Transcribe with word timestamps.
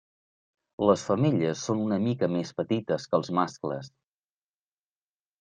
Les 0.89 1.03
femelles 1.09 1.61
són 1.69 1.83
una 1.83 1.99
mica 2.07 2.31
més 2.37 2.53
petites 2.63 3.07
que 3.13 3.17
els 3.19 3.31
mascles. 3.41 3.93